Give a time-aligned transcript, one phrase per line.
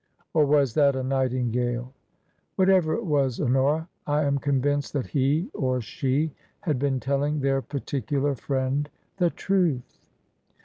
[0.33, 1.93] Or was that a nightingale?
[2.55, 6.31] Whatever it was, Honora, I am con vinced that he or she
[6.61, 9.99] had been telling their particular friend the truth."